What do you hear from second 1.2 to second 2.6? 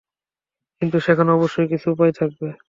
অবশ্যই কিছু উপায় থাকবে।